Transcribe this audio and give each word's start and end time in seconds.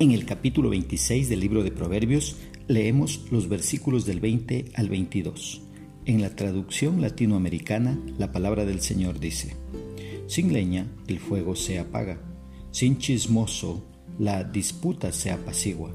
En 0.00 0.10
el 0.10 0.26
capítulo 0.26 0.70
26 0.70 1.28
del 1.28 1.38
libro 1.38 1.62
de 1.62 1.70
Proverbios 1.70 2.34
leemos 2.66 3.26
los 3.30 3.48
versículos 3.48 4.04
del 4.04 4.18
20 4.18 4.72
al 4.74 4.88
22. 4.88 5.62
En 6.04 6.20
la 6.20 6.34
traducción 6.34 7.00
latinoamericana, 7.00 7.96
la 8.18 8.32
palabra 8.32 8.64
del 8.64 8.80
Señor 8.80 9.20
dice, 9.20 9.54
Sin 10.26 10.52
leña 10.52 10.88
el 11.06 11.20
fuego 11.20 11.54
se 11.54 11.78
apaga, 11.78 12.20
sin 12.72 12.98
chismoso 12.98 13.84
la 14.18 14.42
disputa 14.42 15.12
se 15.12 15.30
apacigua. 15.30 15.94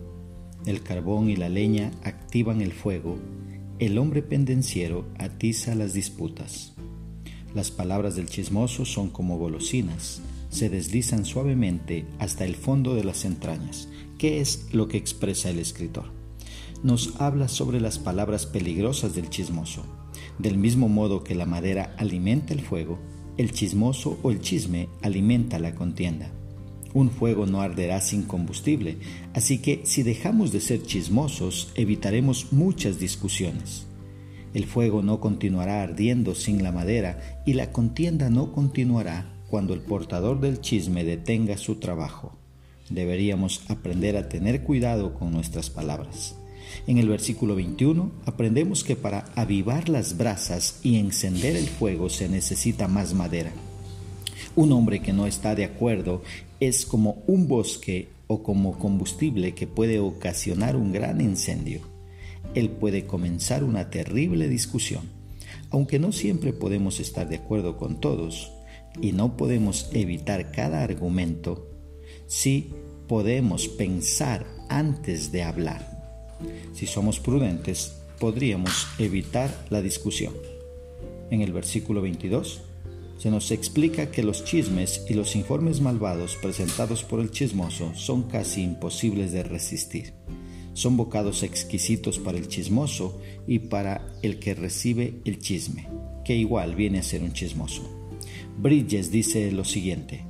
El 0.66 0.82
carbón 0.82 1.30
y 1.30 1.36
la 1.36 1.50
leña 1.50 1.92
activan 2.02 2.62
el 2.62 2.72
fuego, 2.72 3.20
el 3.80 3.98
hombre 3.98 4.22
pendenciero 4.22 5.10
atiza 5.18 5.76
las 5.76 5.94
disputas. 5.94 6.74
Las 7.54 7.70
palabras 7.70 8.16
del 8.16 8.30
chismoso 8.30 8.86
son 8.86 9.10
como 9.10 9.38
golosinas, 9.38 10.22
se 10.50 10.70
deslizan 10.70 11.26
suavemente 11.26 12.06
hasta 12.18 12.46
el 12.46 12.56
fondo 12.56 12.96
de 12.96 13.04
las 13.04 13.26
entrañas. 13.26 13.88
¿Qué 14.18 14.42
es 14.42 14.68
lo 14.74 14.88
que 14.88 14.98
expresa 14.98 15.50
el 15.50 15.60
escritor? 15.60 16.12
Nos 16.84 17.20
habla 17.22 17.48
sobre 17.48 17.80
las 17.80 18.00
palabras 18.00 18.46
peligrosas 18.46 19.16
del 19.16 19.30
chismoso. 19.30 19.84
Del 20.40 20.58
mismo 20.58 20.90
modo 20.90 21.24
que 21.24 21.36
la 21.36 21.46
madera 21.46 21.94
alimenta 21.98 22.54
el 22.54 22.62
fuego, 22.62 23.00
el 23.38 23.52
chismoso 23.52 24.20
o 24.24 24.32
el 24.32 24.42
chisme 24.42 24.90
alimenta 25.02 25.60
la 25.60 25.76
contienda. 25.76 26.32
Un 26.94 27.12
fuego 27.12 27.46
no 27.46 27.62
arderá 27.62 28.02
sin 28.02 28.24
combustible, 28.24 28.98
así 29.34 29.60
que 29.60 29.82
si 29.84 30.04
dejamos 30.04 30.52
de 30.52 30.60
ser 30.60 30.82
chismosos, 30.84 31.72
evitaremos 31.76 32.52
muchas 32.52 33.00
discusiones. 33.00 33.86
El 34.54 34.66
fuego 34.66 35.04
no 35.04 35.20
continuará 35.20 35.84
ardiendo 35.84 36.34
sin 36.34 36.64
la 36.64 36.72
madera 36.72 37.44
y 37.46 37.54
la 37.54 37.72
contienda 37.72 38.32
no 38.32 38.52
continuará 38.52 39.39
cuando 39.50 39.74
el 39.74 39.82
portador 39.82 40.40
del 40.40 40.62
chisme 40.62 41.04
detenga 41.04 41.58
su 41.58 41.76
trabajo. 41.76 42.38
Deberíamos 42.90 43.62
aprender 43.70 44.18
a 44.18 44.30
tener 44.30 44.64
cuidado 44.64 45.14
con 45.14 45.32
nuestras 45.32 45.70
palabras. 45.70 46.36
En 46.88 46.98
el 46.98 47.10
versículo 47.10 47.56
21 47.56 48.12
aprendemos 48.26 48.84
que 48.84 48.96
para 48.96 49.26
avivar 49.36 49.90
las 49.90 50.18
brasas 50.18 50.80
y 50.84 50.98
encender 50.98 51.56
el 51.56 51.68
fuego 51.68 52.10
se 52.10 52.30
necesita 52.30 52.88
más 52.88 53.14
madera. 53.14 53.52
Un 54.56 54.72
hombre 54.72 55.00
que 55.02 55.14
no 55.14 55.26
está 55.26 55.56
de 55.56 55.66
acuerdo 55.66 56.22
es 56.60 56.86
como 56.86 57.24
un 57.28 57.48
bosque 57.48 58.10
o 58.28 58.44
como 58.44 58.78
combustible 58.78 59.54
que 59.54 59.68
puede 59.68 60.00
ocasionar 60.00 60.76
un 60.76 60.92
gran 60.92 61.22
incendio. 61.22 61.82
Él 62.54 62.70
puede 62.70 63.06
comenzar 63.06 63.64
una 63.64 63.90
terrible 63.90 64.48
discusión. 64.48 65.04
Aunque 65.72 66.00
no 66.00 66.12
siempre 66.12 66.54
podemos 66.54 67.00
estar 67.00 67.30
de 67.30 67.38
acuerdo 67.38 67.78
con 67.78 68.00
todos, 68.00 68.52
y 69.02 69.12
no 69.12 69.38
podemos 69.38 69.90
evitar 69.94 70.52
cada 70.52 70.84
argumento, 70.84 71.68
si 72.28 72.74
podemos 73.08 73.68
pensar 73.68 74.46
antes 74.70 75.32
de 75.32 75.44
hablar. 75.44 76.00
Si 76.74 76.86
somos 76.86 77.20
prudentes, 77.20 77.94
podríamos 78.20 78.88
evitar 78.98 79.66
la 79.70 79.82
discusión. 79.82 80.34
En 81.32 81.42
el 81.42 81.54
versículo 81.54 82.02
22 82.02 82.62
se 83.18 83.30
nos 83.30 83.52
explica 83.52 84.12
que 84.12 84.24
los 84.24 84.46
chismes 84.46 85.06
y 85.10 85.14
los 85.14 85.36
informes 85.36 85.82
malvados 85.82 86.38
presentados 86.38 87.04
por 87.04 87.20
el 87.20 87.32
chismoso 87.32 87.94
son 87.94 88.24
casi 88.24 88.62
imposibles 88.64 89.34
de 89.34 89.44
resistir. 89.44 90.14
Son 90.74 90.96
bocados 90.96 91.44
exquisitos 91.44 92.20
para 92.20 92.38
el 92.38 92.48
chismoso 92.48 93.20
y 93.46 93.60
para 93.60 94.08
el 94.22 94.40
que 94.40 94.54
recibe 94.54 95.16
el 95.26 95.40
chisme, 95.40 95.90
que 96.24 96.36
igual 96.36 96.76
viene 96.76 97.00
a 97.00 97.04
ser 97.04 97.22
un 97.22 97.34
chismoso. 97.34 97.99
Bridges 98.62 99.10
dice 99.10 99.50
lo 99.54 99.64
siguiente, 99.64 100.26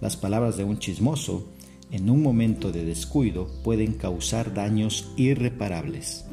las 0.00 0.16
palabras 0.16 0.56
de 0.56 0.62
un 0.62 0.78
chismoso 0.78 1.48
en 1.90 2.10
un 2.10 2.22
momento 2.22 2.70
de 2.70 2.84
descuido 2.84 3.48
pueden 3.64 3.94
causar 3.94 4.54
daños 4.54 5.12
irreparables. 5.16 6.24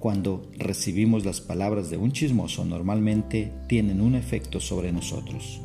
Cuando 0.00 0.50
recibimos 0.56 1.24
las 1.24 1.40
palabras 1.40 1.88
de 1.90 1.98
un 1.98 2.10
chismoso 2.10 2.64
normalmente 2.64 3.52
tienen 3.68 4.00
un 4.00 4.16
efecto 4.16 4.58
sobre 4.58 4.90
nosotros. 4.90 5.60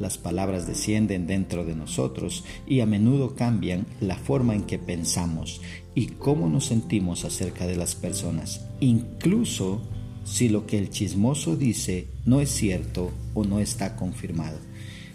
Las 0.00 0.18
palabras 0.18 0.66
descienden 0.66 1.28
dentro 1.28 1.64
de 1.64 1.76
nosotros 1.76 2.44
y 2.66 2.80
a 2.80 2.86
menudo 2.86 3.36
cambian 3.36 3.86
la 4.00 4.16
forma 4.16 4.56
en 4.56 4.64
que 4.64 4.80
pensamos 4.80 5.60
y 5.94 6.06
cómo 6.06 6.48
nos 6.48 6.64
sentimos 6.64 7.24
acerca 7.24 7.68
de 7.68 7.76
las 7.76 7.94
personas, 7.94 8.66
incluso 8.80 9.80
si 10.24 10.48
lo 10.48 10.66
que 10.66 10.78
el 10.78 10.90
chismoso 10.90 11.56
dice 11.56 12.06
no 12.24 12.40
es 12.40 12.50
cierto 12.50 13.10
o 13.34 13.44
no 13.44 13.60
está 13.60 13.96
confirmado. 13.96 14.58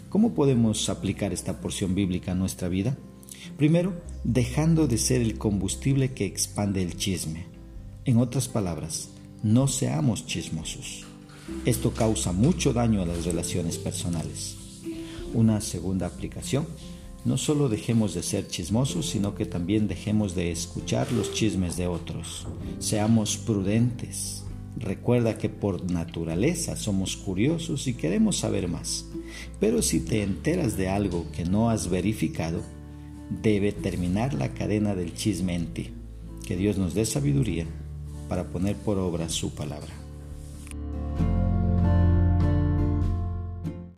¿Cómo 0.08 0.34
podemos 0.34 0.88
aplicar 0.88 1.32
esta 1.32 1.60
porción 1.60 1.94
bíblica 1.94 2.32
a 2.32 2.34
nuestra 2.34 2.68
vida? 2.68 2.96
Primero, 3.56 3.92
dejando 4.24 4.86
de 4.86 4.98
ser 4.98 5.20
el 5.20 5.36
combustible 5.38 6.12
que 6.12 6.24
expande 6.24 6.82
el 6.82 6.96
chisme. 6.96 7.46
En 8.04 8.18
otras 8.18 8.48
palabras, 8.48 9.10
no 9.42 9.68
seamos 9.68 10.26
chismosos. 10.26 11.04
Esto 11.64 11.92
causa 11.92 12.32
mucho 12.32 12.72
daño 12.72 13.02
a 13.02 13.06
las 13.06 13.24
relaciones 13.24 13.78
personales. 13.78 14.56
Una 15.34 15.60
segunda 15.60 16.06
aplicación, 16.06 16.66
no 17.24 17.36
solo 17.36 17.68
dejemos 17.68 18.14
de 18.14 18.22
ser 18.22 18.48
chismosos, 18.48 19.10
sino 19.10 19.34
que 19.34 19.44
también 19.44 19.88
dejemos 19.88 20.34
de 20.34 20.50
escuchar 20.50 21.10
los 21.12 21.32
chismes 21.32 21.76
de 21.76 21.86
otros. 21.86 22.46
Seamos 22.78 23.36
prudentes, 23.36 24.44
Recuerda 24.76 25.38
que 25.38 25.48
por 25.48 25.90
naturaleza 25.90 26.76
somos 26.76 27.16
curiosos 27.16 27.86
y 27.86 27.94
queremos 27.94 28.38
saber 28.38 28.68
más. 28.68 29.06
Pero 29.58 29.82
si 29.82 30.00
te 30.00 30.22
enteras 30.22 30.76
de 30.76 30.88
algo 30.88 31.26
que 31.32 31.44
no 31.44 31.70
has 31.70 31.88
verificado, 31.90 32.62
debe 33.42 33.72
terminar 33.72 34.34
la 34.34 34.54
cadena 34.54 34.94
del 34.94 35.14
chisme 35.14 35.54
en 35.54 35.66
ti. 35.74 35.90
Que 36.46 36.56
Dios 36.56 36.78
nos 36.78 36.94
dé 36.94 37.04
sabiduría 37.04 37.66
para 38.28 38.48
poner 38.48 38.76
por 38.76 38.98
obra 38.98 39.28
su 39.28 39.54
palabra. 39.54 40.07